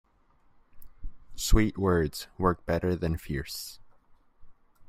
Sweet 1.35 1.77
words 1.77 2.25
work 2.39 2.65
better 2.65 2.95
than 2.95 3.17
fierce. 3.19 3.77